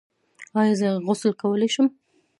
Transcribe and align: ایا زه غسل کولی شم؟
ایا 0.59 0.73
زه 0.79 0.87
غسل 1.05 1.31
کولی 1.41 1.69
شم؟ 1.73 1.87